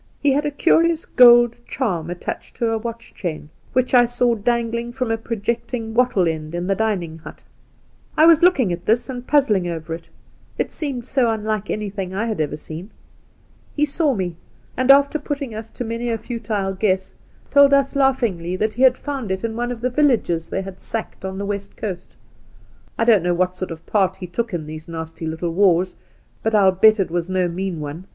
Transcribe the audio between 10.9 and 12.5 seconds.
so unlike any thing I had